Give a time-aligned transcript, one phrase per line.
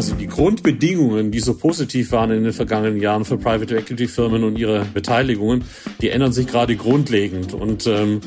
[0.00, 4.44] Also die Grundbedingungen, die so positiv waren in den vergangenen Jahren für Private Equity Firmen
[4.44, 5.62] und ihre Beteiligungen,
[6.00, 8.22] die ändern sich gerade grundlegend und ähm,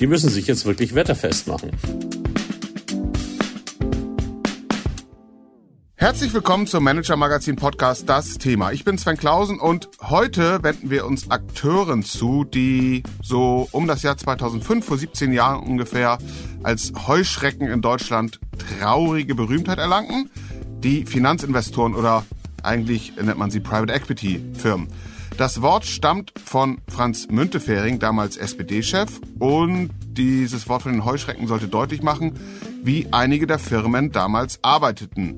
[0.00, 1.72] die müssen sich jetzt wirklich wetterfest machen.
[5.96, 8.72] Herzlich willkommen zum Manager Magazin Podcast Das Thema.
[8.72, 14.02] Ich bin Sven Klausen und heute wenden wir uns Akteuren zu, die so um das
[14.02, 16.16] Jahr 2005, vor 17 Jahren ungefähr,
[16.62, 18.40] als Heuschrecken in Deutschland
[18.80, 20.30] traurige Berühmtheit erlangten
[20.82, 22.24] die Finanzinvestoren oder
[22.62, 24.88] eigentlich nennt man sie Private Equity Firmen.
[25.36, 31.68] Das Wort stammt von Franz Müntefering, damals SPD-Chef, und dieses Wort von den Heuschrecken sollte
[31.68, 32.32] deutlich machen,
[32.82, 35.36] wie einige der Firmen damals arbeiteten.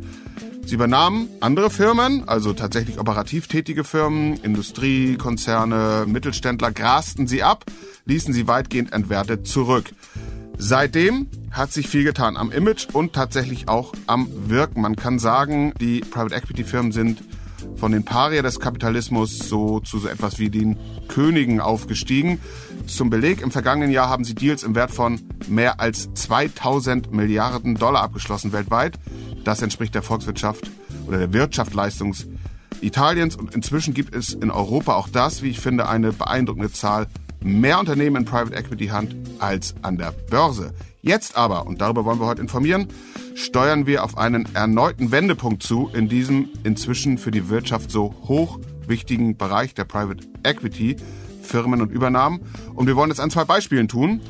[0.64, 7.64] Sie übernahmen andere Firmen, also tatsächlich operativ tätige Firmen, Industriekonzerne, Mittelständler, grasten sie ab,
[8.04, 9.92] ließen sie weitgehend entwertet zurück.
[10.62, 14.82] Seitdem hat sich viel getan am Image und tatsächlich auch am Wirken.
[14.82, 17.22] Man kann sagen, die Private Equity Firmen sind
[17.76, 20.76] von den Paria des Kapitalismus so zu so etwas wie den
[21.08, 22.40] Königen aufgestiegen.
[22.86, 27.76] Zum Beleg, im vergangenen Jahr haben sie Deals im Wert von mehr als 2000 Milliarden
[27.76, 28.98] Dollar abgeschlossen weltweit.
[29.44, 30.70] Das entspricht der Volkswirtschaft
[31.06, 32.14] oder der Wirtschaftsleistung
[32.82, 37.06] Italiens und inzwischen gibt es in Europa auch das, wie ich finde, eine beeindruckende Zahl
[37.42, 40.72] mehr Unternehmen in Private Equity Hand als an der Börse.
[41.02, 42.88] Jetzt aber, und darüber wollen wir heute informieren,
[43.34, 48.60] steuern wir auf einen erneuten Wendepunkt zu in diesem inzwischen für die Wirtschaft so hoch
[48.86, 50.96] wichtigen Bereich der Private Equity,
[51.42, 52.40] Firmen und Übernahmen.
[52.74, 54.20] Und wir wollen es an zwei Beispielen tun.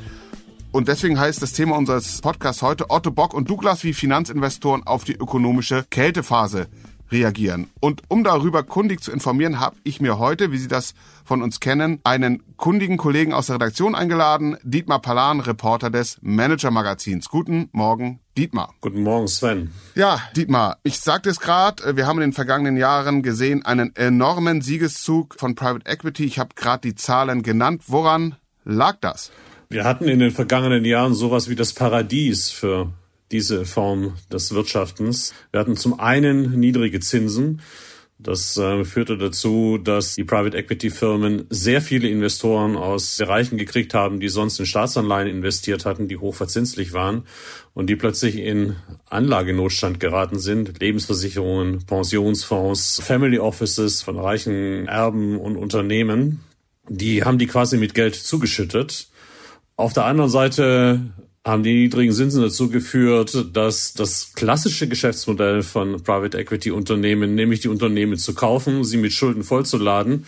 [0.70, 5.03] Und deswegen heißt das Thema unseres Podcasts heute Otto Bock und Douglas wie Finanzinvestoren auf
[5.03, 6.69] die ökonomische Kältephase
[7.11, 7.70] reagieren.
[7.80, 10.94] Und um darüber kundig zu informieren, habe ich mir heute, wie Sie das
[11.25, 16.70] von uns kennen, einen kundigen Kollegen aus der Redaktion eingeladen, Dietmar Palan, Reporter des Manager
[16.70, 17.28] Magazins.
[17.28, 18.75] Guten Morgen, Dietmar.
[18.81, 19.70] Guten Morgen, Sven.
[19.94, 24.60] Ja, Dietmar, ich sagte es gerade, wir haben in den vergangenen Jahren gesehen einen enormen
[24.60, 26.25] Siegeszug von Private Equity.
[26.25, 27.82] Ich habe gerade die Zahlen genannt.
[27.87, 29.31] Woran lag das?
[29.69, 32.93] Wir hatten in den vergangenen Jahren sowas wie das Paradies für
[33.31, 35.35] diese Form des Wirtschaftens.
[35.53, 37.61] Wir hatten zum einen niedrige Zinsen.
[38.23, 43.95] Das äh, führte dazu, dass die Private Equity Firmen sehr viele Investoren aus Bereichen gekriegt
[43.95, 47.25] haben, die sonst in Staatsanleihen investiert hatten, die hochverzinslich waren
[47.73, 48.77] und die plötzlich in
[49.09, 50.81] Anlagenotstand geraten sind.
[50.81, 56.41] Lebensversicherungen, Pensionsfonds, Family Offices von reichen Erben und Unternehmen.
[56.91, 59.09] Die haben die quasi mit Geld zugeschüttet.
[59.77, 61.01] Auf der anderen Seite
[61.45, 67.61] haben die niedrigen Zinsen dazu geführt, dass das klassische Geschäftsmodell von Private Equity Unternehmen, nämlich
[67.61, 70.27] die Unternehmen zu kaufen, sie mit Schulden vollzuladen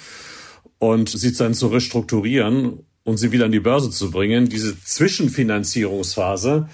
[0.78, 6.68] und sie dann zu restrukturieren und sie wieder an die Börse zu bringen, diese Zwischenfinanzierungsphase,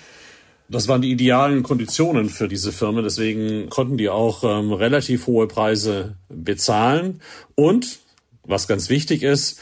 [0.71, 3.03] das waren die idealen Konditionen für diese Firmen.
[3.03, 7.23] Deswegen konnten die auch ähm, relativ hohe Preise bezahlen.
[7.55, 8.01] Und,
[8.45, 9.61] was ganz wichtig ist,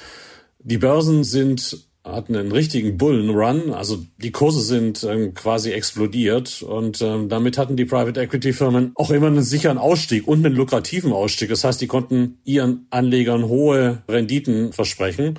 [0.58, 7.02] die Börsen sind hatten einen richtigen Bullenrun, also die Kurse sind ähm, quasi explodiert und
[7.02, 11.12] ähm, damit hatten die Private Equity Firmen auch immer einen sicheren Ausstieg und einen lukrativen
[11.12, 11.48] Ausstieg.
[11.48, 15.38] Das heißt, die konnten ihren Anlegern hohe Renditen versprechen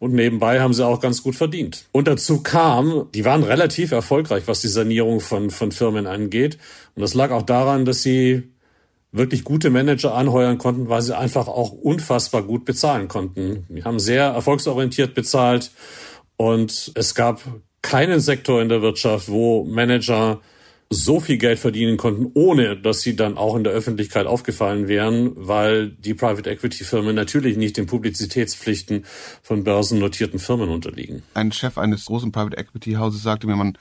[0.00, 1.86] und nebenbei haben sie auch ganz gut verdient.
[1.92, 6.58] Und dazu kam, die waren relativ erfolgreich, was die Sanierung von, von Firmen angeht.
[6.94, 8.42] Und das lag auch daran, dass sie
[9.10, 13.64] wirklich gute Manager anheuern konnten, weil sie einfach auch unfassbar gut bezahlen konnten.
[13.68, 15.70] Wir haben sehr erfolgsorientiert bezahlt
[16.38, 17.42] und es gab
[17.82, 20.40] keinen Sektor in der Wirtschaft, wo Manager
[20.90, 25.32] so viel Geld verdienen konnten, ohne dass sie dann auch in der Öffentlichkeit aufgefallen wären,
[25.34, 29.04] weil die Private Equity Firmen natürlich nicht den Publizitätspflichten
[29.42, 31.22] von börsennotierten Firmen unterliegen.
[31.34, 33.76] Ein Chef eines großen Private Equity Hauses sagte mir, man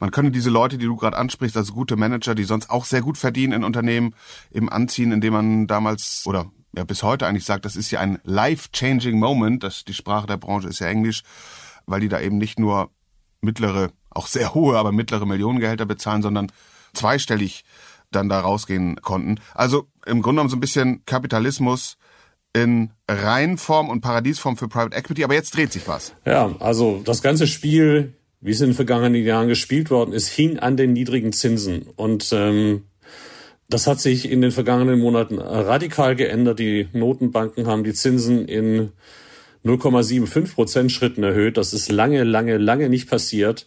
[0.00, 3.02] man könne diese Leute, die du gerade ansprichst, also gute Manager, die sonst auch sehr
[3.02, 4.14] gut verdienen in Unternehmen,
[4.50, 8.18] eben anziehen, indem man damals oder ja bis heute eigentlich sagt, das ist ja ein
[8.24, 9.62] life-changing Moment.
[9.62, 11.22] Das, die Sprache der Branche ist ja Englisch
[11.90, 12.90] weil die da eben nicht nur
[13.40, 16.50] mittlere, auch sehr hohe, aber mittlere Millionengehälter bezahlen, sondern
[16.92, 17.64] zweistellig
[18.10, 19.36] dann da rausgehen konnten.
[19.54, 21.96] Also im Grunde genommen so ein bisschen Kapitalismus
[22.52, 26.14] in Reinform und Paradiesform für Private Equity, aber jetzt dreht sich was.
[26.24, 30.58] Ja, also das ganze Spiel, wie es in den vergangenen Jahren gespielt worden ist, hing
[30.58, 31.82] an den niedrigen Zinsen.
[31.94, 32.84] Und ähm,
[33.68, 36.58] das hat sich in den vergangenen Monaten radikal geändert.
[36.58, 38.90] Die Notenbanken haben die Zinsen in
[39.64, 41.56] 0,75 Prozent Schritten erhöht.
[41.56, 43.66] Das ist lange, lange, lange nicht passiert.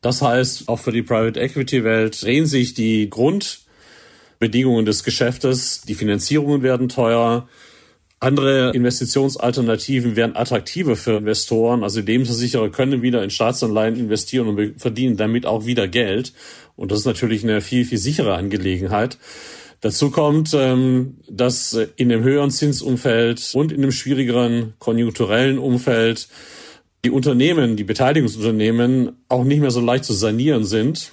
[0.00, 5.82] Das heißt, auch für die Private Equity Welt drehen sich die Grundbedingungen des Geschäftes.
[5.82, 7.48] Die Finanzierungen werden teuer.
[8.18, 11.82] Andere Investitionsalternativen werden attraktiver für Investoren.
[11.82, 16.34] Also Lebensversicherer können wieder in Staatsanleihen investieren und verdienen damit auch wieder Geld.
[16.76, 19.18] Und das ist natürlich eine viel, viel sichere Angelegenheit.
[19.80, 26.28] Dazu kommt, ähm, dass in dem höheren Zinsumfeld und in dem schwierigeren konjunkturellen Umfeld
[27.04, 31.12] die Unternehmen, die Beteiligungsunternehmen auch nicht mehr so leicht zu sanieren sind,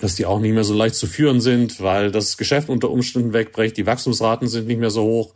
[0.00, 3.32] dass die auch nicht mehr so leicht zu führen sind, weil das Geschäft unter Umständen
[3.32, 5.34] wegbricht, die Wachstumsraten sind nicht mehr so hoch.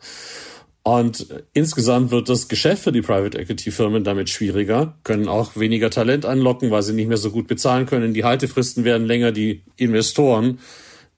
[0.82, 5.90] Und insgesamt wird das Geschäft für die Private Equity Firmen damit schwieriger, können auch weniger
[5.90, 8.14] Talent anlocken, weil sie nicht mehr so gut bezahlen können.
[8.14, 9.32] Die Haltefristen werden länger.
[9.32, 10.60] Die Investoren,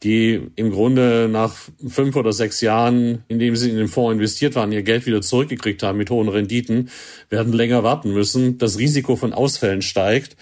[0.03, 1.55] die im Grunde nach
[1.89, 5.21] fünf oder sechs Jahren, in dem sie in den Fonds investiert waren, ihr Geld wieder
[5.21, 6.91] zurückgekriegt haben mit hohen Renditen,
[7.31, 8.59] werden länger warten müssen.
[8.59, 10.37] Das Risiko von Ausfällen steigt.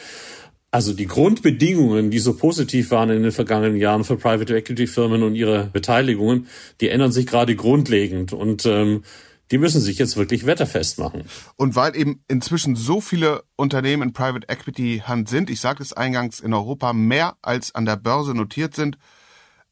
[0.70, 5.22] Also die Grundbedingungen, die so positiv waren in den vergangenen Jahren für Private Equity Firmen
[5.22, 6.48] und ihre Beteiligungen,
[6.82, 9.02] die ändern sich gerade grundlegend und ähm,
[9.50, 11.24] die müssen sich jetzt wirklich wetterfest machen.
[11.56, 15.92] Und weil eben inzwischen so viele Unternehmen in Private Equity Hand sind, ich sagte es
[15.92, 18.98] eingangs, in Europa mehr als an der Börse notiert sind,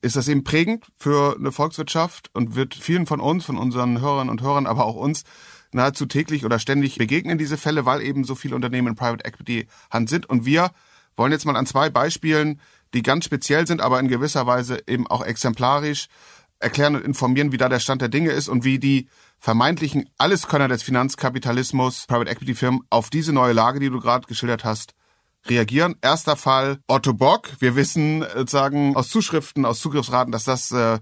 [0.05, 4.29] ist das eben prägend für eine Volkswirtschaft und wird vielen von uns, von unseren Hörern
[4.29, 5.25] und Hörern, aber auch uns
[5.73, 9.67] nahezu täglich oder ständig begegnen diese Fälle, weil eben so viele Unternehmen in Private Equity
[9.91, 10.27] Hand sind.
[10.27, 10.71] Und wir
[11.17, 12.61] wollen jetzt mal an zwei Beispielen,
[12.93, 16.07] die ganz speziell sind, aber in gewisser Weise eben auch exemplarisch
[16.61, 19.09] erklären und informieren, wie da der Stand der Dinge ist und wie die
[19.39, 24.65] vermeintlichen Alleskönner des Finanzkapitalismus, Private Equity Firmen, auf diese neue Lage, die du gerade geschildert
[24.65, 24.95] hast,
[25.47, 25.97] reagieren.
[26.03, 27.51] Erster Fall Otto Bock.
[27.59, 30.99] Wir wissen äh, sozusagen aus Zuschriften, aus Zugriffsraten, dass das äh,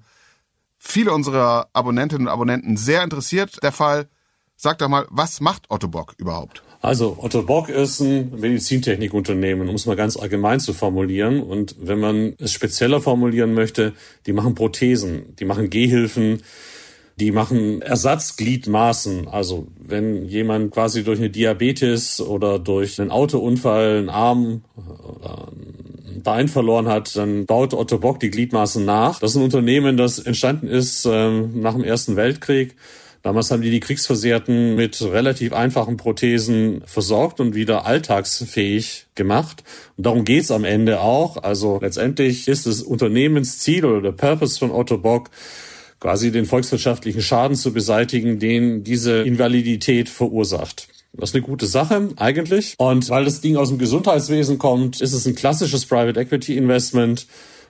[0.78, 3.62] viele unserer Abonnentinnen und Abonnenten sehr interessiert.
[3.62, 4.08] Der Fall,
[4.56, 6.62] sag doch mal, was macht Otto Bock überhaupt?
[6.80, 11.40] Also Otto Bock ist ein Medizintechnikunternehmen, um es mal ganz allgemein zu formulieren.
[11.40, 13.92] Und wenn man es spezieller formulieren möchte,
[14.26, 16.42] die machen Prothesen, die machen Gehhilfen,
[17.18, 19.28] die machen Ersatzgliedmaßen.
[19.28, 25.48] Also wenn jemand quasi durch eine Diabetes oder durch einen Autounfall einen Arm oder
[26.08, 29.18] ein Bein verloren hat, dann baut Otto Bock die Gliedmaßen nach.
[29.18, 32.76] Das ist ein Unternehmen, das entstanden ist äh, nach dem Ersten Weltkrieg
[33.22, 39.62] Damals haben die die Kriegsversehrten mit relativ einfachen Prothesen versorgt und wieder alltagsfähig gemacht.
[39.96, 41.40] Und darum geht's am Ende auch.
[41.40, 45.30] Also letztendlich ist das Unternehmensziel oder der Purpose von Otto Bock,
[46.02, 50.88] quasi den volkswirtschaftlichen Schaden zu beseitigen, den diese Invalidität verursacht.
[51.12, 52.74] Das ist eine gute Sache eigentlich.
[52.76, 57.28] Und weil das Ding aus dem Gesundheitswesen kommt, ist es ein klassisches Private Equity Investment,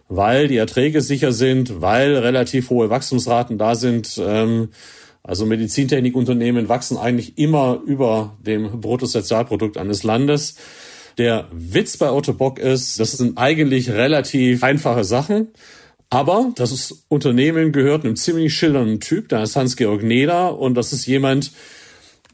[0.09, 4.19] weil die Erträge sicher sind, weil relativ hohe Wachstumsraten da sind.
[4.25, 4.71] Ähm,
[5.23, 10.57] also Medizintechnikunternehmen wachsen eigentlich immer über dem Bruttosozialprodukt eines Landes.
[11.19, 15.49] Der Witz bei Otto Bock ist, das sind eigentlich relativ einfache Sachen.
[16.13, 21.07] Aber das Unternehmen gehört einem ziemlich schillernden Typ, da ist Hans-Georg Neder und das ist
[21.07, 21.53] jemand,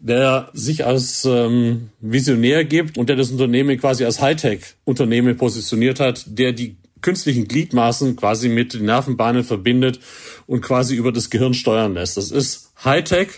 [0.01, 6.25] der sich als ähm, Visionär gibt und der das Unternehmen quasi als Hightech-Unternehmen positioniert hat,
[6.27, 10.01] der die künstlichen Gliedmaßen quasi mit den Nervenbahnen verbindet
[10.49, 12.17] und quasi über das Gehirn steuern lässt.
[12.17, 13.29] Das ist Hightech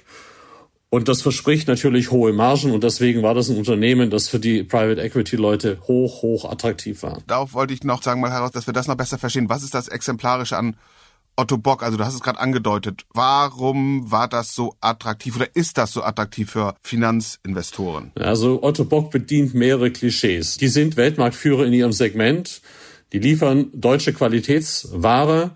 [0.91, 4.65] und das verspricht natürlich hohe Margen und deswegen war das ein Unternehmen, das für die
[4.65, 7.23] Private Equity Leute hoch, hoch attraktiv war.
[7.29, 9.49] Darauf wollte ich noch sagen mal heraus, dass wir das noch besser verstehen.
[9.49, 10.77] Was ist das Exemplarische an
[11.37, 11.85] Otto Bock?
[11.85, 13.05] Also du hast es gerade angedeutet.
[13.15, 18.11] Warum war das so attraktiv oder ist das so attraktiv für Finanzinvestoren?
[18.17, 20.57] Also Otto Bock bedient mehrere Klischees.
[20.57, 22.63] Die sind Weltmarktführer in ihrem Segment.
[23.13, 25.53] Die liefern deutsche Qualitätsware.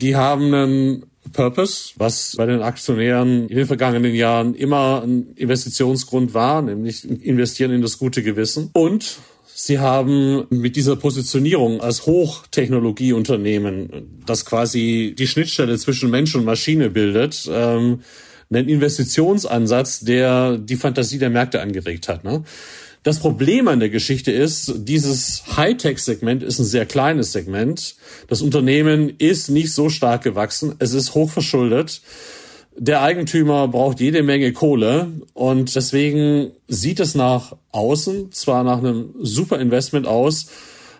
[0.00, 6.34] Die haben einen Purpose, was bei den Aktionären in den vergangenen Jahren immer ein Investitionsgrund
[6.34, 8.70] war, nämlich investieren in das gute Gewissen.
[8.72, 9.18] Und
[9.60, 16.90] Sie haben mit dieser Positionierung als Hochtechnologieunternehmen, das quasi die Schnittstelle zwischen Mensch und Maschine
[16.90, 18.02] bildet, ähm,
[18.50, 22.22] einen Investitionsansatz, der die Fantasie der Märkte angeregt hat.
[22.22, 22.44] Ne?
[23.08, 27.96] Das Problem an der Geschichte ist, dieses Hightech-Segment ist ein sehr kleines Segment.
[28.26, 30.74] Das Unternehmen ist nicht so stark gewachsen.
[30.78, 32.02] Es ist hochverschuldet.
[32.76, 39.14] Der Eigentümer braucht jede Menge Kohle und deswegen sieht es nach außen zwar nach einem
[39.22, 40.48] super Investment aus,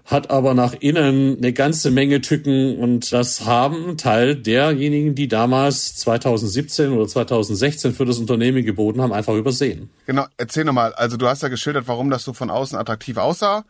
[0.09, 5.97] hat aber nach innen eine ganze Menge Tücken und das haben Teil derjenigen, die damals
[5.97, 9.91] 2017 oder 2016 für das Unternehmen geboten haben, einfach übersehen.
[10.07, 10.95] Genau, erzähl nochmal.
[10.95, 13.65] Also du hast ja geschildert, warum das so von außen attraktiv aussah.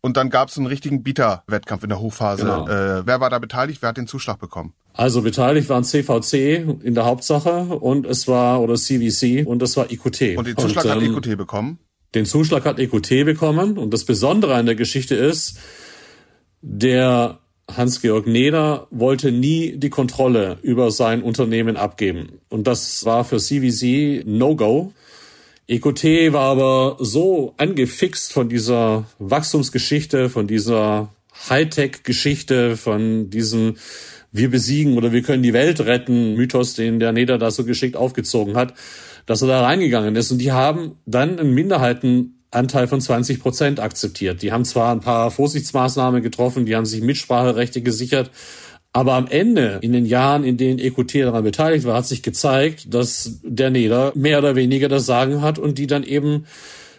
[0.00, 2.42] Und dann gab es einen richtigen Bieterwettkampf in der Hochphase.
[2.42, 2.68] Genau.
[2.68, 3.80] Äh, wer war da beteiligt?
[3.80, 4.74] Wer hat den Zuschlag bekommen?
[4.92, 9.90] Also beteiligt waren CVC in der Hauptsache und es war, oder CVC und es war
[9.90, 10.36] EQT.
[10.36, 11.78] Und den Zuschlag und, ähm, hat EQT bekommen?
[12.14, 15.58] Den Zuschlag hat EQT bekommen und das Besondere an der Geschichte ist,
[16.62, 17.40] der
[17.70, 22.40] Hans-Georg Neder wollte nie die Kontrolle über sein Unternehmen abgeben.
[22.48, 24.92] Und das war für CVC No-Go.
[25.66, 31.08] EQT war aber so angefixt von dieser Wachstumsgeschichte, von dieser
[31.48, 33.76] Hightech-Geschichte, von diesem
[34.34, 37.96] wir besiegen oder wir können die Welt retten Mythos, den der Neder da so geschickt
[37.96, 38.74] aufgezogen hat,
[39.26, 40.32] dass er da reingegangen ist.
[40.32, 44.42] Und die haben dann einen Minderheitenanteil von 20 Prozent akzeptiert.
[44.42, 48.32] Die haben zwar ein paar Vorsichtsmaßnahmen getroffen, die haben sich Mitspracherechte gesichert,
[48.92, 52.94] aber am Ende, in den Jahren, in denen EQT daran beteiligt war, hat sich gezeigt,
[52.94, 56.46] dass der Neder mehr oder weniger das Sagen hat und die dann eben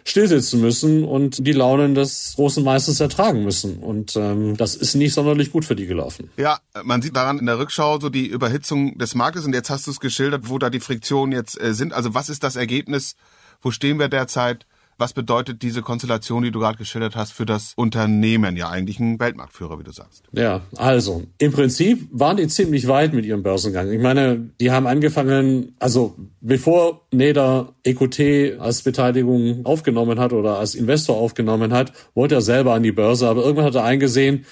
[0.06, 3.78] stillsitzen müssen und die Launen des großen Meisters ertragen müssen.
[3.78, 6.30] Und ähm, das ist nicht sonderlich gut für die gelaufen.
[6.36, 9.86] Ja, man sieht daran in der Rückschau so die Überhitzung des Marktes und jetzt hast
[9.86, 11.92] du es geschildert, wo da die Friktionen jetzt äh, sind.
[11.92, 13.16] Also was ist das Ergebnis?
[13.60, 14.64] Wo stehen wir derzeit?
[14.98, 18.56] Was bedeutet diese Konstellation, die du gerade geschildert hast, für das Unternehmen?
[18.56, 20.22] Ja, eigentlich ein Weltmarktführer, wie du sagst.
[20.32, 23.92] Ja, also im Prinzip waren die ziemlich weit mit ihrem Börsengang.
[23.92, 30.74] Ich meine, die haben angefangen, also bevor Neder EQT als Beteiligung aufgenommen hat oder als
[30.74, 34.46] Investor aufgenommen hat, wollte er selber an die Börse, aber irgendwann hat er eingesehen,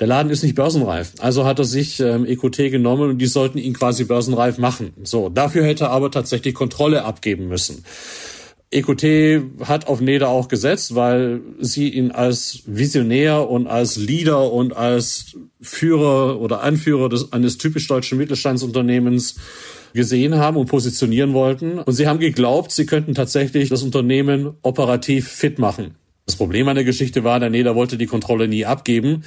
[0.00, 1.12] der Laden ist nicht börsenreif.
[1.18, 4.94] Also hat er sich ähm, EQT genommen und die sollten ihn quasi börsenreif machen.
[5.04, 7.84] So, dafür hätte er aber tatsächlich Kontrolle abgeben müssen.
[8.72, 14.74] EQT hat auf Neder auch gesetzt, weil sie ihn als Visionär und als Leader und
[14.74, 19.36] als Führer oder Anführer des, eines typisch deutschen Mittelstandsunternehmens
[19.92, 21.78] gesehen haben und positionieren wollten.
[21.78, 25.94] Und sie haben geglaubt, sie könnten tatsächlich das Unternehmen operativ fit machen.
[26.24, 29.24] Das Problem an der Geschichte war, der Neder wollte die Kontrolle nie abgeben.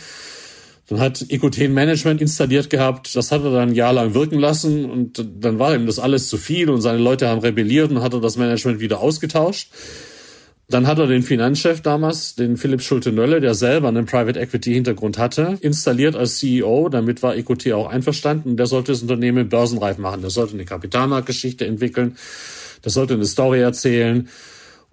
[0.88, 4.86] Dann hat Ecoten Management installiert gehabt, das hat er dann ein Jahr lang wirken lassen
[4.86, 8.14] und dann war ihm das alles zu viel und seine Leute haben rebelliert und hat
[8.14, 9.72] er das Management wieder ausgetauscht.
[10.68, 15.20] Dann hat er den Finanzchef damals, den Philipp Schulte-Nölle, der selber einen Private Equity Hintergrund
[15.20, 16.90] hatte, installiert als CEO.
[16.90, 18.58] Damit war EQT auch einverstanden.
[18.58, 20.22] Der sollte das Unternehmen börsenreif machen.
[20.22, 22.18] Der sollte eine Kapitalmarktgeschichte entwickeln.
[22.84, 24.28] Der sollte eine Story erzählen.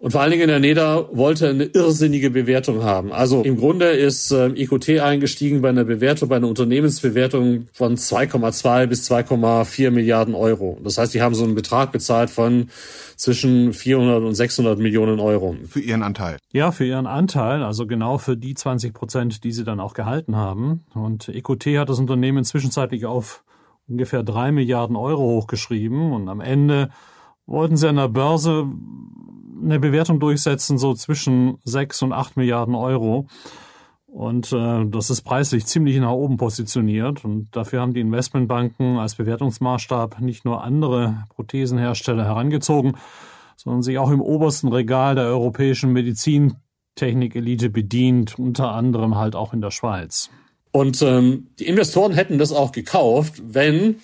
[0.02, 3.12] Und vor allen Dingen der Neda wollte eine irrsinnige Bewertung haben.
[3.12, 8.88] Also im Grunde ist äh, EQT eingestiegen bei einer Bewertung, bei einer Unternehmensbewertung von 2,2
[8.88, 10.76] bis 2,4 Milliarden Euro.
[10.82, 12.66] Das heißt, die haben so einen Betrag bezahlt von
[13.14, 15.54] zwischen 400 und 600 Millionen Euro.
[15.68, 16.36] Für ihren Anteil.
[16.52, 20.34] Ja, für ihren Anteil, also genau für die 20 Prozent, die sie dann auch gehalten
[20.34, 20.84] haben.
[20.94, 23.44] Und EQT hat das Unternehmen zwischenzeitlich auf
[23.86, 26.88] ungefähr drei Milliarden Euro hochgeschrieben und am Ende
[27.46, 28.66] wollten sie an der Börse
[29.62, 33.26] eine Bewertung durchsetzen, so zwischen sechs und acht Milliarden Euro.
[34.06, 37.24] Und äh, das ist preislich ziemlich nach oben positioniert.
[37.24, 42.96] Und dafür haben die Investmentbanken als Bewertungsmaßstab nicht nur andere Prothesenhersteller herangezogen,
[43.56, 49.62] sondern sich auch im obersten Regal der europäischen Medizintechnik-Elite bedient, unter anderem halt auch in
[49.62, 50.28] der Schweiz.
[50.72, 53.96] Und ähm, die Investoren hätten das auch gekauft, wenn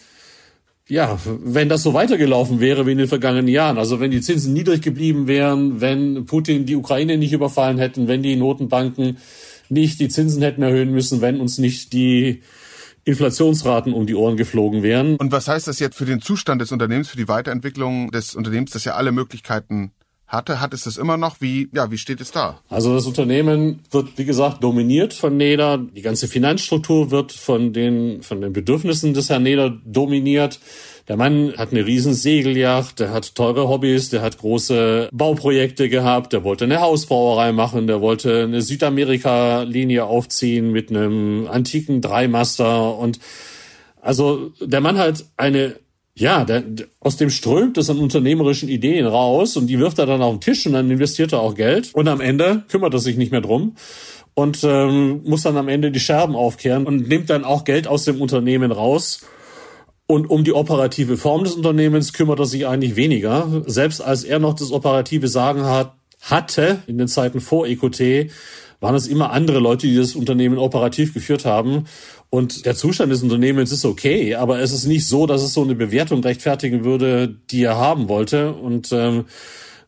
[0.88, 4.54] ja, wenn das so weitergelaufen wäre wie in den vergangenen Jahren, also wenn die Zinsen
[4.54, 9.18] niedrig geblieben wären, wenn Putin die Ukraine nicht überfallen hätten, wenn die Notenbanken
[9.68, 12.42] nicht die Zinsen hätten erhöhen müssen, wenn uns nicht die
[13.04, 15.16] Inflationsraten um die Ohren geflogen wären.
[15.16, 18.70] Und was heißt das jetzt für den Zustand des Unternehmens, für die Weiterentwicklung des Unternehmens,
[18.70, 19.92] das ja alle Möglichkeiten
[20.28, 21.40] hatte, hat es das immer noch?
[21.40, 22.60] Wie, ja, wie steht es da?
[22.68, 25.78] Also das Unternehmen wird, wie gesagt, dominiert von Neder.
[25.78, 30.60] Die ganze Finanzstruktur wird von den, von den Bedürfnissen des Herrn Neder dominiert.
[31.08, 36.34] Der Mann hat eine riesen Segelyacht, der hat teure Hobbys, der hat große Bauprojekte gehabt,
[36.34, 43.18] der wollte eine Hausbrauerei machen, der wollte eine Südamerika-Linie aufziehen mit einem antiken Dreimaster und
[44.02, 45.76] also der Mann hat eine
[46.18, 46.64] ja, der,
[47.00, 50.40] aus dem strömt es an unternehmerischen Ideen raus und die wirft er dann auf den
[50.40, 53.40] Tisch und dann investiert er auch Geld und am Ende kümmert er sich nicht mehr
[53.40, 53.76] drum
[54.34, 58.04] und ähm, muss dann am Ende die Scherben aufkehren und nimmt dann auch Geld aus
[58.04, 59.26] dem Unternehmen raus.
[60.06, 63.62] Und um die operative Form des Unternehmens kümmert er sich eigentlich weniger.
[63.66, 68.30] Selbst als er noch das operative Sagen hat, hatte in den Zeiten vor EQT,
[68.80, 71.84] waren es immer andere Leute, die das Unternehmen operativ geführt haben.
[72.30, 75.62] Und der Zustand des Unternehmens ist okay, aber es ist nicht so, dass es so
[75.62, 78.52] eine Bewertung rechtfertigen würde, die er haben wollte.
[78.52, 79.24] Und ähm,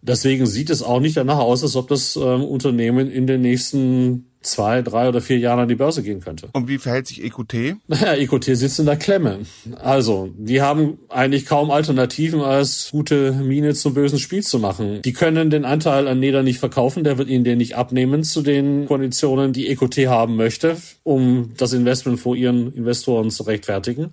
[0.02, 4.29] deswegen sieht es auch nicht danach aus, als ob das ähm, Unternehmen in den nächsten
[4.42, 6.48] zwei, drei oder vier Jahren an die Börse gehen könnte.
[6.52, 7.76] Und wie verhält sich EQT?
[7.88, 9.40] Naja, EQT sitzt in der Klemme.
[9.80, 15.02] Also, die haben eigentlich kaum Alternativen, als gute Miene zum bösen Spiel zu machen.
[15.02, 18.42] Die können den Anteil an Neder nicht verkaufen, der wird ihnen den nicht abnehmen zu
[18.42, 24.12] den Konditionen, die EQT haben möchte, um das Investment vor ihren Investoren zu rechtfertigen.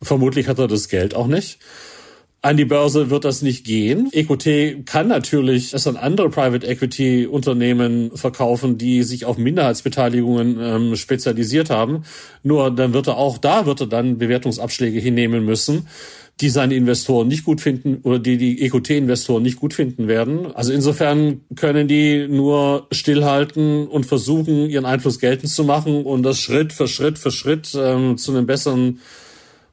[0.00, 1.58] Vermutlich hat er das Geld auch nicht.
[2.40, 4.10] An die Börse wird das nicht gehen.
[4.12, 10.96] EQT kann natürlich es an andere Private Equity Unternehmen verkaufen, die sich auf Minderheitsbeteiligungen ähm,
[10.96, 12.04] spezialisiert haben.
[12.44, 15.88] Nur dann wird er auch da wird er dann Bewertungsabschläge hinnehmen müssen,
[16.40, 20.54] die seine Investoren nicht gut finden oder die die EQT-Investoren nicht gut finden werden.
[20.54, 26.38] Also insofern können die nur stillhalten und versuchen, ihren Einfluss geltend zu machen und das
[26.38, 29.00] Schritt für Schritt für Schritt ähm, zu einem besseren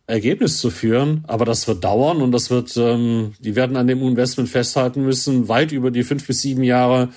[0.07, 1.24] Ergebnis zu führen.
[1.27, 5.47] Aber das wird dauern und das wird, ähm, die werden an dem Investment festhalten müssen,
[5.47, 7.09] weit über die fünf bis sieben Jahre,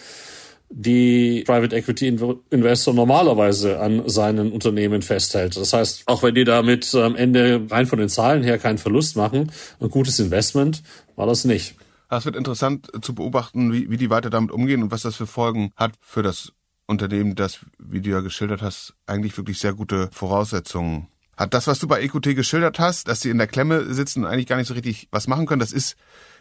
[0.70, 2.08] die Private Equity
[2.50, 5.56] Investor normalerweise an seinen Unternehmen festhält.
[5.56, 9.16] Das heißt, auch wenn die damit am Ende rein von den Zahlen her keinen Verlust
[9.16, 10.82] machen, ein gutes Investment
[11.16, 11.74] war das nicht.
[12.10, 15.26] Es wird interessant zu beobachten, wie, wie die weiter damit umgehen und was das für
[15.26, 16.52] Folgen hat für das
[16.86, 21.54] Unternehmen, das, wie du ja geschildert hast, eigentlich wirklich sehr gute Voraussetzungen hat.
[21.54, 24.46] Das, was du bei EQT geschildert hast, dass sie in der Klemme sitzen und eigentlich
[24.46, 25.96] gar nicht so richtig was machen können, das ist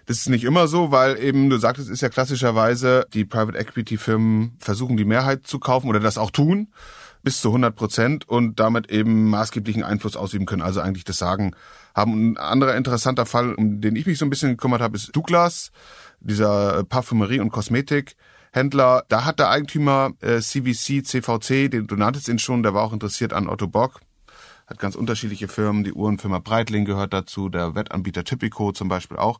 [0.07, 3.97] das ist nicht immer so, weil eben, du sagtest, ist ja klassischerweise, die Private Equity
[3.97, 6.69] Firmen versuchen die Mehrheit zu kaufen oder das auch tun,
[7.23, 11.55] bis zu 100 Prozent und damit eben maßgeblichen Einfluss ausüben können, also eigentlich das Sagen
[11.93, 12.31] haben.
[12.31, 15.71] Ein anderer interessanter Fall, um den ich mich so ein bisschen gekümmert habe, ist Douglas,
[16.21, 19.03] dieser Parfümerie- und Kosmetikhändler.
[19.09, 22.93] Da hat der Eigentümer äh, CVC, CVC, den, du nanntest ihn schon, der war auch
[22.93, 23.99] interessiert an Otto Bock,
[24.67, 29.39] hat ganz unterschiedliche Firmen, die Uhrenfirma Breitling gehört dazu, der Wettanbieter Typico zum Beispiel auch.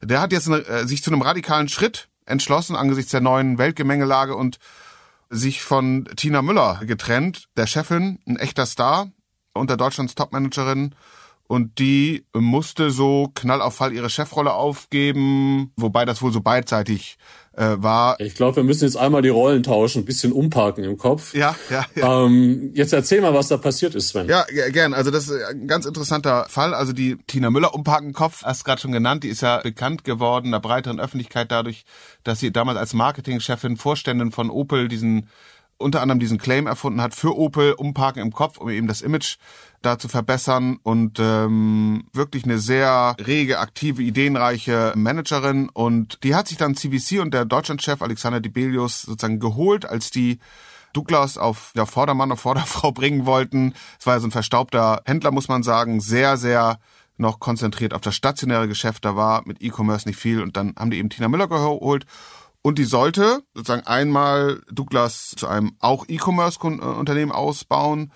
[0.00, 4.36] Der hat jetzt eine, äh, sich zu einem radikalen Schritt entschlossen angesichts der neuen Weltgemengelage
[4.36, 4.58] und
[5.28, 9.10] sich von Tina Müller getrennt, der Chefin, ein echter Star
[9.54, 10.94] unter Deutschlands Topmanagerin.
[11.52, 17.18] Und die musste so knall auf Fall ihre Chefrolle aufgeben, wobei das wohl so beidseitig
[17.52, 18.18] äh, war.
[18.20, 21.34] Ich glaube, wir müssen jetzt einmal die Rollen tauschen, ein bisschen umparken im Kopf.
[21.34, 22.24] Ja, ja, ja.
[22.24, 24.30] Ähm, jetzt erzähl mal, was da passiert ist, Sven.
[24.30, 24.94] Ja, gern.
[24.94, 26.72] Also das ist ein ganz interessanter Fall.
[26.72, 30.04] Also die Tina Müller umparken im Kopf, hast gerade schon genannt, die ist ja bekannt
[30.04, 31.84] geworden der breiteren Öffentlichkeit dadurch,
[32.24, 35.28] dass sie damals als Marketingchefin, Vorständin von Opel diesen
[35.82, 39.36] unter anderem diesen Claim erfunden hat für Opel, umparken im Kopf, um eben das Image
[39.82, 46.48] da zu verbessern und ähm, wirklich eine sehr rege, aktive, ideenreiche Managerin und die hat
[46.48, 50.38] sich dann CVC und der Deutschlandchef Alexander Dibelius sozusagen geholt, als die
[50.92, 53.74] Douglas auf ja, Vordermann auf Vorderfrau bringen wollten.
[53.98, 56.78] Es war ja so ein verstaubter Händler, muss man sagen, sehr, sehr
[57.16, 59.04] noch konzentriert auf das stationäre Geschäft.
[59.04, 62.06] Da war mit E-Commerce nicht viel und dann haben die eben Tina Müller geholt
[62.62, 68.12] und die sollte sozusagen einmal Douglas zu einem auch E-Commerce-Unternehmen ausbauen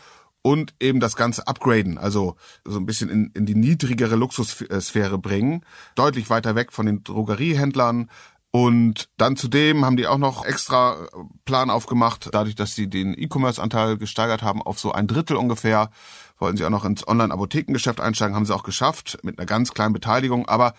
[0.47, 5.65] und eben das Ganze upgraden, also so ein bisschen in, in die niedrigere Luxussphäre bringen,
[5.97, 8.09] deutlich weiter weg von den Drogeriehändlern.
[8.53, 11.09] Und dann zudem haben die auch noch extra
[11.47, 15.91] Plan aufgemacht, dadurch, dass sie den E-Commerce-Anteil gesteigert haben auf so ein Drittel ungefähr,
[16.39, 19.95] wollten sie auch noch ins Online-Apothekengeschäft einsteigen, haben sie auch geschafft mit einer ganz kleinen
[19.95, 20.47] Beteiligung.
[20.47, 20.75] Aber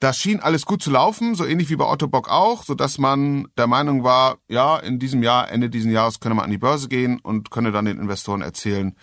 [0.00, 2.98] das schien alles gut zu laufen, so ähnlich wie bei Otto Bock auch, so dass
[2.98, 6.58] man der Meinung war, ja, in diesem Jahr, Ende dieses Jahres könne man an die
[6.58, 8.96] Börse gehen und könne dann den Investoren erzählen,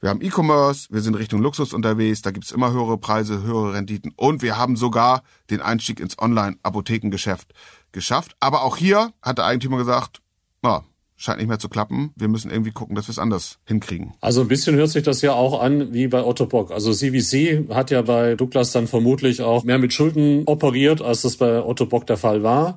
[0.00, 4.12] wir haben E-Commerce, wir sind Richtung Luxus unterwegs, da gibt's immer höhere Preise, höhere Renditen
[4.16, 7.54] und wir haben sogar den Einstieg ins Online-Apothekengeschäft
[7.92, 8.36] geschafft.
[8.38, 10.20] Aber auch hier hat der Eigentümer gesagt,
[10.60, 10.84] na,
[11.16, 12.12] scheint nicht mehr zu klappen.
[12.16, 14.14] Wir müssen irgendwie gucken, dass wir es anders hinkriegen.
[14.20, 16.70] Also ein bisschen hört sich das ja auch an wie bei Otto Bock.
[16.70, 21.36] Also CVC hat ja bei Douglas dann vermutlich auch mehr mit Schulden operiert, als das
[21.36, 22.76] bei Otto Bock der Fall war.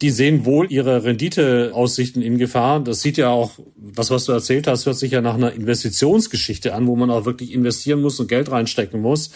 [0.00, 2.80] Die sehen wohl ihre Renditeaussichten in Gefahr.
[2.80, 6.74] Das sieht ja auch, das, was du erzählt hast, hört sich ja nach einer Investitionsgeschichte
[6.74, 9.30] an, wo man auch wirklich investieren muss und Geld reinstecken muss.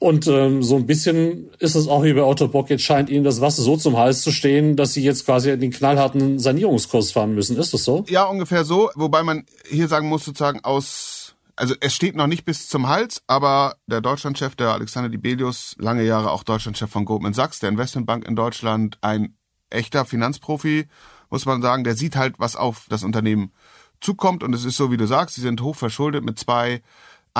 [0.00, 2.70] Und ähm, so ein bisschen ist es auch wie bei Otto Bock.
[2.70, 5.70] Jetzt scheint ihnen das Wasser so zum Hals zu stehen, dass sie jetzt quasi den
[5.70, 7.58] knallharten Sanierungskurs fahren müssen.
[7.58, 8.06] Ist das so?
[8.08, 8.88] Ja, ungefähr so.
[8.94, 11.20] Wobei man hier sagen muss, sozusagen aus
[11.54, 16.04] also es steht noch nicht bis zum Hals, aber der Deutschlandchef, der Alexander Dibelius, lange
[16.04, 19.36] Jahre auch Deutschlandchef von Goldman Sachs, der Investmentbank in Deutschland, ein
[19.68, 20.88] echter Finanzprofi,
[21.28, 23.52] muss man sagen, der sieht halt, was auf das Unternehmen
[24.00, 24.42] zukommt.
[24.42, 26.80] Und es ist so, wie du sagst, sie sind hoch verschuldet mit zwei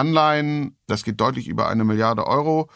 [0.01, 2.69] Anleihen, das geht deutlich über eine Milliarde Euro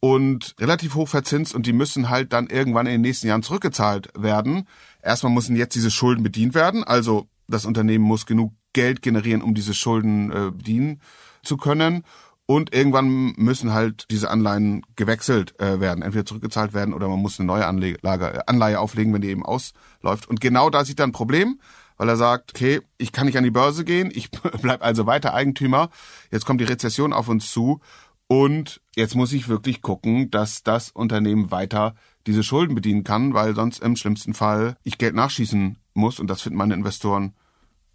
[0.00, 4.10] und relativ hoch verzinst und die müssen halt dann irgendwann in den nächsten Jahren zurückgezahlt
[4.18, 4.66] werden.
[5.00, 9.54] Erstmal müssen jetzt diese Schulden bedient werden, also das Unternehmen muss genug Geld generieren, um
[9.54, 11.00] diese Schulden äh, bedienen
[11.44, 12.04] zu können.
[12.46, 17.38] Und irgendwann müssen halt diese Anleihen gewechselt äh, werden, entweder zurückgezahlt werden oder man muss
[17.38, 20.28] eine neue Anlage, äh, Anleihe auflegen, wenn die eben ausläuft.
[20.28, 21.60] Und genau da sieht er ein Problem,
[22.02, 24.28] weil er sagt, okay, ich kann nicht an die Börse gehen, ich
[24.60, 25.88] bleib also weiter Eigentümer,
[26.32, 27.80] jetzt kommt die Rezession auf uns zu
[28.26, 31.94] und jetzt muss ich wirklich gucken, dass das Unternehmen weiter
[32.26, 36.42] diese Schulden bedienen kann, weil sonst im schlimmsten Fall ich Geld nachschießen muss und das
[36.42, 37.34] finden meine Investoren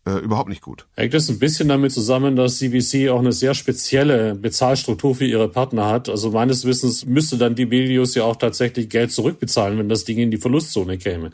[0.07, 0.87] äh, überhaupt nicht gut.
[0.95, 5.49] Hängt das ein bisschen damit zusammen, dass CVC auch eine sehr spezielle Bezahlstruktur für ihre
[5.49, 6.07] Partner hat?
[6.07, 10.31] Also meines Wissens müsste dann Dibelius ja auch tatsächlich Geld zurückbezahlen, wenn das Ding in
[10.31, 11.31] die Verlustzone käme.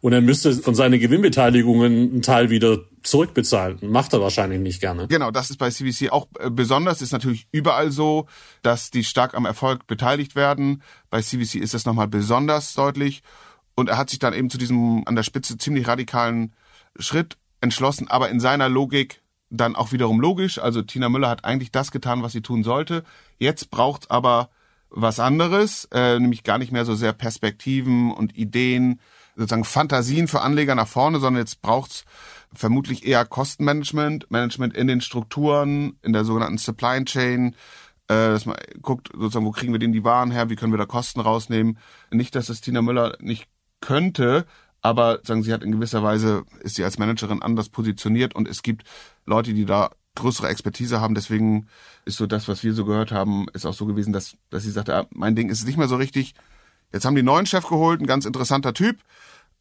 [0.00, 3.82] Und er müsste von seinen Gewinnbeteiligungen einen Teil wieder zurückbezahlt.
[3.82, 5.08] Macht er wahrscheinlich nicht gerne.
[5.08, 7.02] Genau, das ist bei CVC auch äh, besonders.
[7.02, 8.26] Ist natürlich überall so,
[8.62, 10.82] dass die stark am Erfolg beteiligt werden.
[11.10, 13.22] Bei CVC ist das nochmal besonders deutlich.
[13.74, 16.52] Und er hat sich dann eben zu diesem an der Spitze ziemlich radikalen
[16.98, 20.58] Schritt entschlossen, aber in seiner Logik dann auch wiederum logisch.
[20.58, 23.04] Also Tina Müller hat eigentlich das getan, was sie tun sollte.
[23.38, 24.50] Jetzt braucht's aber
[24.90, 29.00] was anderes, äh, nämlich gar nicht mehr so sehr Perspektiven und Ideen,
[29.36, 32.04] sozusagen Fantasien für Anleger nach vorne, sondern jetzt braucht's
[32.52, 37.54] vermutlich eher Kostenmanagement, Management in den Strukturen, in der sogenannten Supply Chain,
[38.08, 40.78] äh, dass man guckt, sozusagen, wo kriegen wir denn die Waren her, wie können wir
[40.78, 41.78] da Kosten rausnehmen.
[42.10, 43.48] Nicht, dass es Tina Müller nicht
[43.80, 44.46] könnte,
[44.82, 48.62] aber sagen sie hat in gewisser Weise ist sie als Managerin anders positioniert und es
[48.62, 48.82] gibt
[49.24, 51.14] Leute, die da größere Expertise haben.
[51.14, 51.68] Deswegen
[52.04, 54.70] ist so das, was wir so gehört haben, ist auch so gewesen, dass, dass sie
[54.70, 56.34] sagte, ah, mein Ding ist nicht mehr so richtig.
[56.92, 58.98] Jetzt haben die neuen Chef geholt, ein ganz interessanter Typ.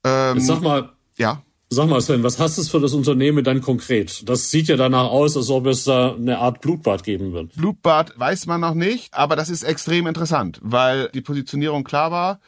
[0.03, 1.41] Ähm, Jetzt sag mal, ja.
[1.69, 4.27] Sag mal, Sven, was hast du für das Unternehmen dann konkret?
[4.27, 7.55] Das sieht ja danach aus, als ob es da eine Art Blutbad geben wird.
[7.55, 12.41] Blutbad weiß man noch nicht, aber das ist extrem interessant, weil die Positionierung klar war.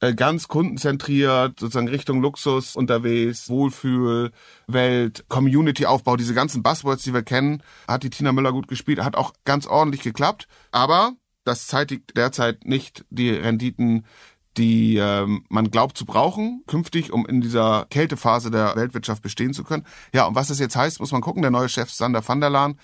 [0.00, 4.30] Äh, ganz kundenzentriert, sozusagen Richtung Luxus unterwegs, Wohlfühl,
[4.66, 9.16] Welt, Community-Aufbau, diese ganzen Buzzwords, die wir kennen, hat die Tina Müller gut gespielt, hat
[9.16, 10.48] auch ganz ordentlich geklappt.
[10.70, 11.12] Aber
[11.44, 14.04] das zeitigt derzeit nicht die Renditen,
[14.58, 19.64] die ähm, man glaubt zu brauchen, künftig, um in dieser Kältephase der Weltwirtschaft bestehen zu
[19.64, 19.86] können.
[20.12, 21.40] Ja, und was das jetzt heißt, muss man gucken.
[21.40, 22.78] Der neue Chef Sander van der Laan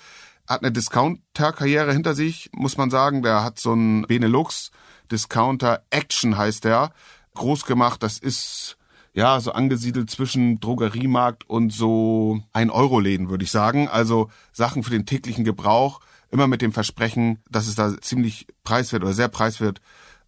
[0.47, 3.23] hat eine Discounter-Karriere hinter sich, muss man sagen.
[3.23, 4.71] Der hat so ein Benelux
[5.13, 6.93] Discounter Action heißt der,
[7.35, 8.03] groß gemacht.
[8.03, 8.77] Das ist
[9.15, 13.89] ja so angesiedelt zwischen Drogeriemarkt und so ein Euro Läden, würde ich sagen.
[13.89, 19.03] Also Sachen für den täglichen Gebrauch, immer mit dem Versprechen, dass es da ziemlich preiswert
[19.03, 19.81] oder sehr preiswert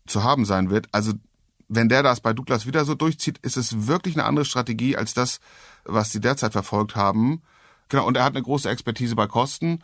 [0.06, 0.86] zu haben sein wird.
[0.92, 1.14] Also
[1.68, 5.14] wenn der das bei Douglas wieder so durchzieht, ist es wirklich eine andere Strategie als
[5.14, 5.40] das,
[5.84, 7.42] was sie derzeit verfolgt haben.
[7.88, 9.82] Genau, und er hat eine große Expertise bei Kosten,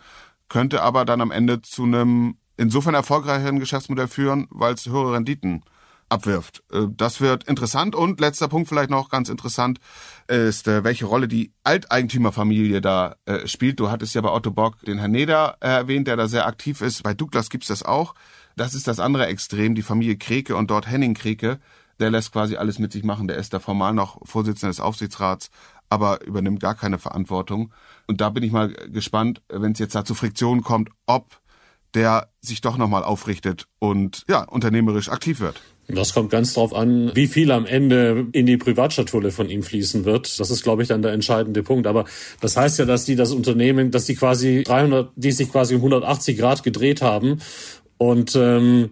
[0.48, 5.62] könnte aber dann am Ende zu einem insofern erfolgreicheren Geschäftsmodell führen, weil es höhere Renditen
[6.10, 6.62] abwirft.
[6.70, 9.80] Äh, das wird interessant und letzter Punkt vielleicht noch ganz interessant
[10.28, 13.80] ist, äh, welche Rolle die Alteigentümerfamilie da äh, spielt.
[13.80, 17.02] Du hattest ja bei Otto Bock den Herrn Neder erwähnt, der da sehr aktiv ist.
[17.02, 18.14] Bei Douglas gibt's das auch.
[18.56, 21.60] Das ist das andere Extrem, die Familie Kreke und dort Henning Kreke.
[21.98, 23.26] Der lässt quasi alles mit sich machen.
[23.26, 25.50] Der ist da formal noch Vorsitzender des Aufsichtsrats,
[25.88, 27.72] aber übernimmt gar keine Verantwortung.
[28.06, 31.40] Und da bin ich mal gespannt, wenn es jetzt da zu Friktionen kommt, ob
[31.94, 35.60] der sich doch nochmal aufrichtet und ja, unternehmerisch aktiv wird.
[35.88, 40.04] Das kommt ganz drauf an, wie viel am Ende in die Privatschatulle von ihm fließen
[40.04, 40.38] wird.
[40.38, 41.86] Das ist, glaube ich, dann der entscheidende Punkt.
[41.86, 42.04] Aber
[42.40, 45.80] das heißt ja, dass die das Unternehmen, dass die quasi 300, die sich quasi um
[45.80, 47.40] 180 Grad gedreht haben
[47.98, 48.90] und ähm,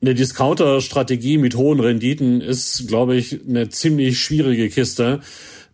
[0.00, 5.20] eine Discounter-Strategie mit hohen Renditen ist, glaube ich, eine ziemlich schwierige Kiste.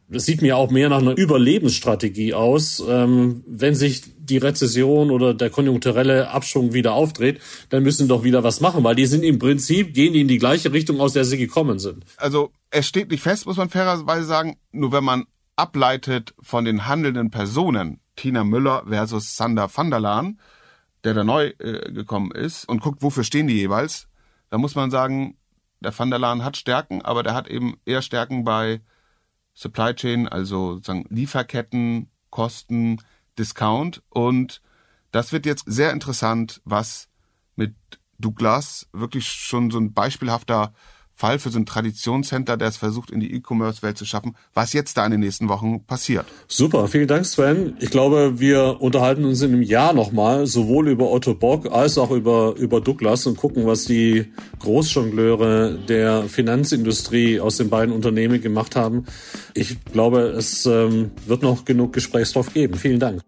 [0.09, 2.83] Das sieht mir auch mehr nach einer Überlebensstrategie aus.
[2.87, 7.41] Ähm, wenn sich die Rezession oder der konjunkturelle Abschwung wieder auftritt,
[7.71, 10.39] dann müssen doch wieder was machen, weil die sind im Prinzip, gehen die in die
[10.39, 12.05] gleiche Richtung, aus der sie gekommen sind.
[12.17, 15.25] Also es steht nicht fest, muss man fairerweise sagen, nur wenn man
[15.57, 20.39] ableitet von den handelnden Personen, Tina Müller versus Sander van der Laan,
[21.05, 24.09] der da neu äh, gekommen ist, und guckt, wofür stehen die jeweils,
[24.51, 25.37] dann muss man sagen,
[25.81, 28.81] der van der Laan hat Stärken, aber der hat eben eher Stärken bei
[29.55, 33.01] Supply Chain, also sozusagen Lieferketten, Kosten,
[33.39, 34.03] Discount.
[34.11, 34.61] Und
[35.13, 37.09] das wird jetzt sehr interessant, was
[37.57, 37.75] mit
[38.19, 40.75] Douglas wirklich schon so ein beispielhafter
[41.15, 44.97] Fall für so ein Traditionscenter, der es versucht, in die E-Commerce-Welt zu schaffen, was jetzt
[44.97, 46.27] da in den nächsten Wochen passiert.
[46.49, 47.77] Super, vielen Dank, Sven.
[47.81, 52.11] Ich glaube, wir unterhalten uns in einem Jahr nochmal, sowohl über Otto Bock als auch
[52.11, 58.77] über, über Douglas und gucken, was die Großjongleure der Finanzindustrie aus den beiden Unternehmen gemacht
[58.77, 59.05] haben.
[59.55, 62.75] Ich glaube, es ähm, wird noch genug Gesprächsstoff geben.
[62.75, 63.23] Vielen Dank.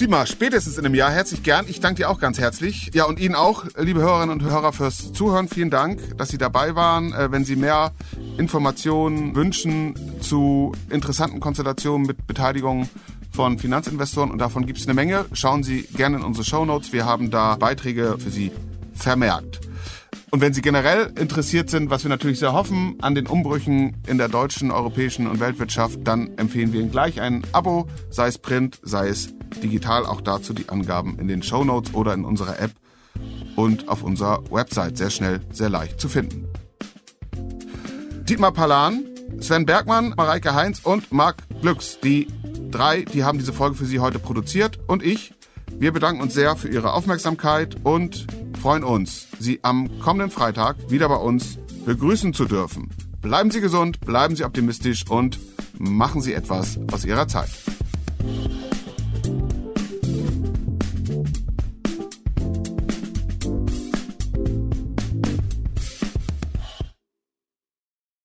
[0.00, 1.10] Dietmar, spätestens in einem Jahr.
[1.10, 1.66] Herzlich gern.
[1.66, 2.92] Ich danke dir auch ganz herzlich.
[2.94, 5.48] Ja, und Ihnen auch, liebe Hörerinnen und Hörer, fürs Zuhören.
[5.48, 7.12] Vielen Dank, dass Sie dabei waren.
[7.12, 7.90] Äh, wenn Sie mehr
[8.36, 12.88] Informationen wünschen zu interessanten Konstellationen mit Beteiligung
[13.32, 16.92] von Finanzinvestoren, und davon gibt es eine Menge, schauen Sie gerne in unsere Show Notes.
[16.92, 18.52] Wir haben da Beiträge für Sie
[18.94, 19.67] vermerkt.
[20.30, 24.18] Und wenn Sie generell interessiert sind, was wir natürlich sehr hoffen, an den Umbrüchen in
[24.18, 28.78] der deutschen, europäischen und Weltwirtschaft, dann empfehlen wir Ihnen gleich ein Abo, sei es Print,
[28.82, 30.04] sei es digital.
[30.04, 32.72] Auch dazu die Angaben in den Show Notes oder in unserer App
[33.56, 34.98] und auf unserer Website.
[34.98, 36.46] Sehr schnell, sehr leicht zu finden.
[38.28, 39.04] Dietmar Palan,
[39.40, 42.00] Sven Bergmann, Mareike Heinz und Marc Glücks.
[42.00, 42.28] Die
[42.70, 44.78] drei, die haben diese Folge für Sie heute produziert.
[44.86, 45.32] Und ich,
[45.78, 48.26] wir bedanken uns sehr für Ihre Aufmerksamkeit und
[48.58, 52.90] freuen uns, Sie am kommenden Freitag wieder bei uns begrüßen zu dürfen.
[53.22, 55.38] Bleiben Sie gesund, bleiben Sie optimistisch und
[55.78, 57.50] machen Sie etwas aus Ihrer Zeit.